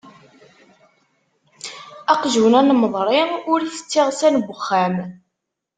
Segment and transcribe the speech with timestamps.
[2.13, 4.95] Aqjun anmeḍri ur itett iɣsan n uxxam.